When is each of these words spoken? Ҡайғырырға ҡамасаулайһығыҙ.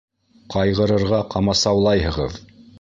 Ҡайғырырға 0.53 1.21
ҡамасаулайһығыҙ. 1.35 2.45